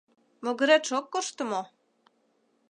[0.43, 1.61] Могыретше ок коршто мо?